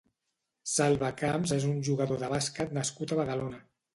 [0.75, 3.63] Salva Camps és un jugador de bàsquet nascut a Badalona.